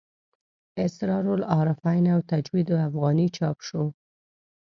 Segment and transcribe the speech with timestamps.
[0.77, 3.83] اسرار العارفین او تجوید الافغاني چاپ شو.